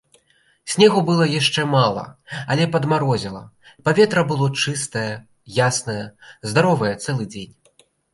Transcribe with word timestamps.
Снегу 0.75 1.01
было 1.09 1.25
яшчэ 1.39 1.65
мала, 1.73 2.05
але 2.55 2.63
падмарозіла, 2.75 3.41
паветра 3.89 4.23
было 4.31 4.47
чыстае, 4.63 5.03
яснае, 5.67 5.99
здаровае 6.53 6.91
цэлы 7.05 7.29
дзень. 7.35 7.53